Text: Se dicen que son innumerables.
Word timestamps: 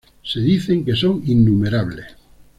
Se 0.23 0.39
dicen 0.39 0.83
que 0.83 0.95
son 0.95 1.21
innumerables. 1.27 2.07